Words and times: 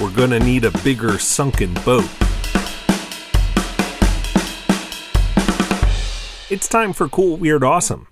we're 0.00 0.10
gonna 0.10 0.38
need 0.38 0.64
a 0.64 0.70
bigger 0.82 1.18
sunken 1.18 1.74
boat. 1.84 2.08
It's 6.50 6.68
time 6.68 6.92
for 6.92 7.08
Cool, 7.08 7.36
Weird, 7.36 7.64
Awesome. 7.64 8.06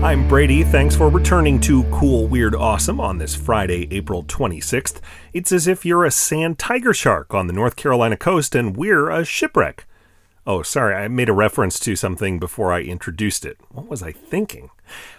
I'm 0.00 0.28
Brady. 0.28 0.62
Thanks 0.62 0.94
for 0.94 1.10
returning 1.10 1.60
to 1.62 1.82
Cool, 1.90 2.28
Weird, 2.28 2.54
Awesome 2.54 3.00
on 3.00 3.18
this 3.18 3.34
Friday, 3.34 3.88
April 3.90 4.22
26th. 4.22 5.00
It's 5.32 5.50
as 5.50 5.66
if 5.66 5.84
you're 5.84 6.04
a 6.04 6.12
sand 6.12 6.60
tiger 6.60 6.94
shark 6.94 7.34
on 7.34 7.48
the 7.48 7.52
North 7.52 7.74
Carolina 7.74 8.16
coast 8.16 8.54
and 8.54 8.76
we're 8.76 9.10
a 9.10 9.24
shipwreck. 9.24 9.87
Oh, 10.48 10.62
sorry, 10.62 10.94
I 10.94 11.08
made 11.08 11.28
a 11.28 11.34
reference 11.34 11.78
to 11.80 11.94
something 11.94 12.38
before 12.38 12.72
I 12.72 12.80
introduced 12.80 13.44
it. 13.44 13.58
What 13.68 13.86
was 13.86 14.02
I 14.02 14.12
thinking? 14.12 14.70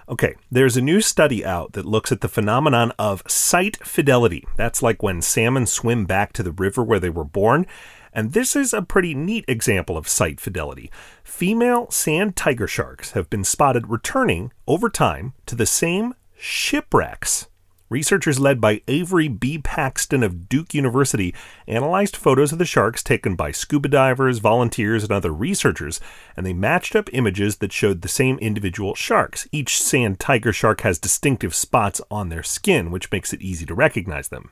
Okay, 0.09 0.34
there's 0.49 0.76
a 0.76 0.81
new 0.81 1.02
study 1.02 1.45
out 1.45 1.73
that 1.73 1.85
looks 1.85 2.12
at 2.12 2.21
the 2.21 2.27
phenomenon 2.27 2.94
of 2.98 3.21
site 3.27 3.77
fidelity. 3.85 4.48
That's 4.55 4.81
like 4.81 5.04
when 5.04 5.21
salmon 5.21 5.68
swim 5.68 6.05
back 6.05 6.34
to 6.34 6.41
the 6.41 6.52
river 6.52 6.84
where 6.84 6.99
they 6.99 7.12
were 7.12 7.23
born. 7.23 7.68
And 8.12 8.34
this 8.34 8.55
is 8.55 8.73
a 8.73 8.81
pretty 8.81 9.13
neat 9.13 9.45
example 9.48 9.98
of 9.98 10.07
site 10.07 10.40
fidelity. 10.40 10.90
Female 11.23 11.91
sand 11.91 12.35
tiger 12.35 12.68
sharks 12.68 13.12
have 13.12 13.30
been 13.30 13.43
spotted 13.43 13.88
returning 13.88 14.52
over 14.68 14.90
time 14.90 15.34
to 15.46 15.54
the 15.54 15.68
same 15.68 16.16
shipwrecks 16.40 17.46
Researchers 17.89 18.39
led 18.39 18.61
by 18.61 18.81
Avery 18.88 19.27
B. 19.27 19.57
Paxton 19.57 20.21
of 20.21 20.48
Duke 20.48 20.75
University 20.75 21.34
analyzed 21.67 22.15
photos 22.15 22.52
of 22.52 22.59
the 22.59 22.65
sharks 22.65 23.02
taken 23.02 23.35
by 23.35 23.52
scuba 23.52 23.89
divers, 23.89 24.38
volunteers, 24.38 25.02
and 25.02 25.12
other 25.12 25.34
researchers, 25.34 25.99
and 26.38 26.45
they 26.45 26.53
matched 26.53 26.95
up 26.95 27.09
images 27.13 27.57
that 27.57 27.73
showed 27.73 28.02
the 28.02 28.07
same 28.07 28.38
individual 28.38 28.93
sharks. 28.93 29.48
Each 29.52 29.81
sand 29.81 30.20
tiger 30.20 30.54
shark 30.54 30.81
has 30.81 30.99
distinctive 30.99 31.55
spots 31.55 31.99
on 32.12 32.29
their 32.29 32.43
skin, 32.43 32.91
which 32.91 33.12
makes 33.12 33.34
it 33.34 33.41
easy 33.41 33.65
to 33.65 33.73
recognize 33.73 34.27
them. 34.27 34.51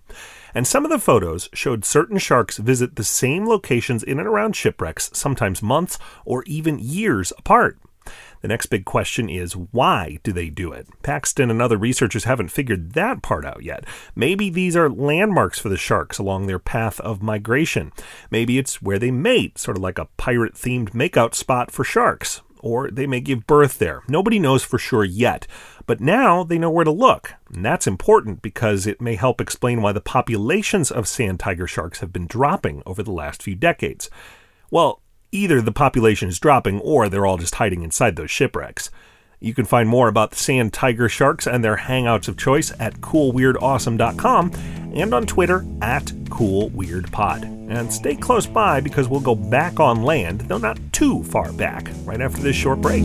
And 0.55 0.66
some 0.66 0.83
of 0.83 0.89
the 0.89 0.97
photos 0.97 1.47
showed 1.53 1.85
certain 1.85 2.17
sharks 2.17 2.57
visit 2.57 2.95
the 2.95 3.03
same 3.03 3.47
locations 3.47 4.01
in 4.01 4.17
and 4.17 4.27
around 4.27 4.55
shipwrecks, 4.55 5.11
sometimes 5.13 5.61
months 5.61 5.99
or 6.25 6.44
even 6.45 6.79
years 6.79 7.31
apart. 7.38 7.77
The 8.41 8.47
next 8.47 8.67
big 8.67 8.86
question 8.86 9.30
is 9.30 9.55
why 9.55 10.19
do 10.23 10.31
they 10.31 10.50
do 10.50 10.72
it? 10.72 10.88
Paxton 11.02 11.50
and 11.50 11.61
other 11.61 11.77
researchers 11.77 12.25
haven't 12.25 12.50
figured 12.50 12.94
that 12.94 13.22
part 13.22 13.45
out 13.45 13.63
yet. 13.63 13.86
Maybe 14.16 14.50
these 14.50 14.75
are 14.75 14.89
landmarks 14.89 15.59
for 15.59 15.69
the 15.69 15.77
sharks 15.77 16.17
along 16.17 16.47
their 16.47 16.59
path 16.59 17.00
of 17.00 17.22
migration. 17.22 17.91
Maybe 18.30 18.58
it's 18.58 18.81
where 18.81 19.00
they 19.00 19.11
mate, 19.11 19.58
sort 19.58 19.78
of 19.78 19.83
like 19.83 19.97
a 19.97 20.09
pirate 20.17 20.53
themed 20.53 20.91
makeout 20.91 21.33
spot 21.33 21.72
for 21.72 21.83
sharks. 21.83 22.41
Or 22.59 22.89
they 22.89 23.05
may 23.05 23.22
give 23.22 23.47
birth 23.47 23.78
there. 23.78 24.02
Nobody 24.08 24.39
knows 24.39 24.63
for 24.63 24.80
sure 24.80 25.05
yet. 25.05 25.45
But 25.85 26.02
now 26.02 26.44
they 26.44 26.58
know 26.58 26.72
where 26.72 26.83
to 26.83 26.91
look. 26.91 27.35
And 27.53 27.63
that's 27.63 27.88
important 27.88 28.41
because 28.41 28.88
it 28.88 29.00
may 29.00 29.16
help 29.16 29.39
explain 29.39 29.81
why 29.81 29.94
the 29.94 30.02
populations 30.02 30.91
of 30.91 31.08
sand 31.08 31.39
tiger 31.39 31.67
sharks 31.67 32.00
have 32.00 32.11
been 32.11 32.28
dropping 32.28 32.83
over 32.85 33.03
the 33.03 33.11
last 33.11 33.44
few 33.44 33.55
decades. 33.55 34.09
Well, 34.69 35.02
either 35.31 35.61
the 35.61 35.72
population 35.72 36.30
is 36.30 36.39
dropping 36.39 36.80
or 36.81 37.09
they're 37.09 37.25
all 37.25 37.38
just 37.38 37.56
hiding 37.56 37.83
inside 37.83 38.16
those 38.16 38.31
shipwrecks. 38.31 38.89
You 39.39 39.53
can 39.53 39.66
find 39.66 39.88
more 39.88 40.08
about 40.08 40.31
the 40.31 40.38
sand 40.38 40.73
tiger 40.73 41.08
sharks 41.08 41.45
and 41.45 41.64
their 41.64 41.78
hangouts 41.78 42.28
of 42.28 42.38
choice 42.38 42.73
at 42.80 43.02
coolweirdawesome.com 43.02 44.52
and 44.95 45.14
on 45.14 45.28
Twitter 45.28 45.64
at 45.81 46.06
coolweirdpod. 46.06 47.44
And 47.69 47.94
stay 47.94 48.16
close 48.16 48.47
by 48.47 48.81
because 48.81 49.08
we'll 49.08 49.19
go 49.19 49.36
back 49.36 49.80
on 49.80 50.02
land, 50.03 50.42
though 50.42 50.58
not 50.58 50.80
too 50.92 51.22
far 51.23 51.52
back, 51.53 51.89
right 52.03 52.22
after 52.22 52.41
this 52.41 52.56
short 52.56 52.81
break. 52.81 53.03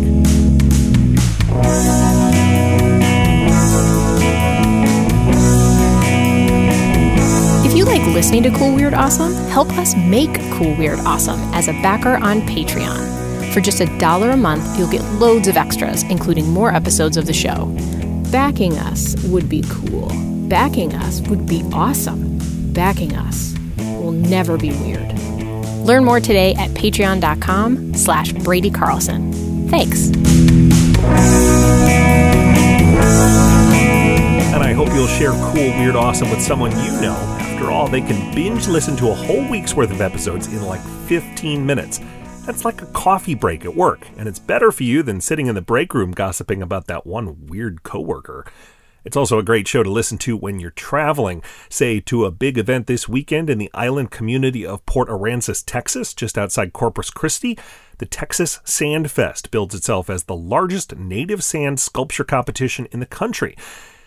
Like 8.02 8.14
listening 8.14 8.42
to 8.42 8.51
Cool 8.51 8.74
Weird 8.74 8.95
Awesome, 8.95 9.33
help 9.51 9.68
us 9.79 9.95
make 9.96 10.35
Cool 10.52 10.74
Weird 10.77 10.98
Awesome 11.01 11.39
as 11.55 11.68
a 11.68 11.73
backer 11.73 12.17
on 12.17 12.40
Patreon. 12.42 13.52
For 13.52 13.61
just 13.61 13.80
a 13.80 13.98
dollar 13.98 14.30
a 14.30 14.36
month, 14.36 14.79
you'll 14.79 14.90
get 14.90 15.02
loads 15.20 15.46
of 15.48 15.57
extras, 15.57 16.02
including 16.05 16.48
more 16.48 16.73
episodes 16.74 17.17
of 17.17 17.27
the 17.27 17.33
show. 17.33 17.67
Backing 18.30 18.79
us 18.79 19.14
would 19.24 19.48
be 19.48 19.63
cool. 19.68 20.08
Backing 20.48 20.95
us 20.95 21.20
would 21.29 21.46
be 21.46 21.63
awesome. 21.73 22.39
Backing 22.73 23.14
us 23.14 23.55
will 23.79 24.13
never 24.13 24.57
be 24.57 24.70
weird. 24.70 25.13
Learn 25.84 26.05
more 26.05 26.20
today 26.20 26.55
at 26.55 26.70
patreon.com 26.70 27.95
slash 27.95 28.33
Brady 28.33 28.70
Carlson. 28.70 29.69
Thanks. 29.69 30.08
And 34.55 34.63
I 34.63 34.73
hope 34.73 34.89
you'll 34.89 35.07
share 35.07 35.33
Cool 35.33 35.79
Weird 35.79 35.96
Awesome 35.96 36.30
with 36.30 36.40
someone 36.40 36.70
you 36.70 37.01
know 37.01 37.42
after 37.62 37.70
all, 37.70 37.86
they 37.86 38.00
can 38.00 38.34
binge 38.34 38.67
listen 38.67 38.96
to 38.96 39.11
a 39.11 39.14
whole 39.14 39.48
week's 39.48 39.73
worth 39.73 39.92
of 39.92 40.00
episodes 40.00 40.48
in 40.48 40.62
like 40.62 40.80
15 41.06 41.64
minutes. 41.64 42.00
That's 42.45 42.64
like 42.64 42.83
a 42.83 42.86
coffee 42.86 43.36
break 43.36 43.64
at 43.64 43.77
work, 43.77 44.05
and 44.17 44.27
it's 44.27 44.40
better 44.40 44.73
for 44.73 44.83
you 44.83 45.05
than 45.05 45.20
sitting 45.20 45.46
in 45.46 45.55
the 45.55 45.62
break 45.62 45.95
room 45.95 46.11
gossiping 46.11 46.61
about 46.61 46.89
that 46.89 47.06
one 47.06 47.46
weird 47.46 47.84
coworker. 47.84 48.45
It's 49.05 49.17
also 49.17 49.39
a 49.39 49.45
great 49.45 49.68
show 49.68 49.84
to 49.84 49.90
listen 49.90 50.18
to 50.18 50.36
when 50.36 50.58
you're 50.58 50.72
traveling, 50.72 51.40
say 51.68 52.01
to 52.01 52.24
a 52.24 52.33
big 52.33 52.58
event 52.58 52.89
this 52.89 53.08
weekend 53.08 53.48
in 53.48 53.58
the 53.58 53.70
island 53.74 54.11
community 54.11 54.67
of 54.67 54.84
Port 54.84 55.08
Aransas, 55.08 55.62
Texas, 55.64 56.14
just 56.14 56.36
outside 56.36 56.72
Corpus 56.72 57.11
Christi. 57.11 57.56
The 57.98 58.06
Texas 58.06 58.58
Sand 58.64 59.08
Fest 59.08 59.52
builds 59.52 59.77
itself 59.77 60.11
as 60.11 60.24
the 60.24 60.34
largest 60.34 60.96
native 60.96 61.45
sand 61.45 61.78
sculpture 61.78 62.24
competition 62.24 62.89
in 62.90 62.98
the 62.98 63.06
country. 63.06 63.56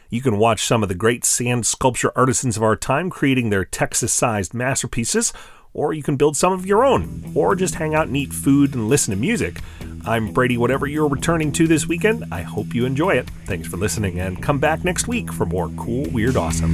You 0.09 0.21
can 0.21 0.37
watch 0.37 0.65
some 0.65 0.83
of 0.83 0.89
the 0.89 0.95
great 0.95 1.25
sand 1.25 1.65
sculpture 1.65 2.11
artisans 2.15 2.57
of 2.57 2.63
our 2.63 2.75
time 2.75 3.09
creating 3.09 3.49
their 3.49 3.65
Texas 3.65 4.13
sized 4.13 4.53
masterpieces, 4.53 5.33
or 5.73 5.93
you 5.93 6.03
can 6.03 6.15
build 6.15 6.37
some 6.37 6.53
of 6.53 6.65
your 6.65 6.85
own, 6.85 7.31
or 7.35 7.55
just 7.55 7.75
hang 7.75 7.95
out 7.95 8.07
and 8.07 8.15
eat 8.15 8.31
food 8.31 8.75
and 8.75 8.87
listen 8.87 9.13
to 9.13 9.19
music. 9.19 9.59
I'm 10.05 10.31
Brady, 10.31 10.57
whatever 10.57 10.87
you're 10.87 11.09
returning 11.09 11.51
to 11.53 11.67
this 11.67 11.87
weekend. 11.87 12.23
I 12.31 12.43
hope 12.43 12.73
you 12.73 12.85
enjoy 12.85 13.15
it. 13.15 13.29
Thanks 13.45 13.67
for 13.67 13.77
listening, 13.77 14.19
and 14.19 14.41
come 14.41 14.59
back 14.59 14.85
next 14.85 15.07
week 15.07 15.33
for 15.33 15.45
more 15.45 15.69
cool, 15.69 16.05
weird, 16.11 16.37
awesome. 16.37 16.71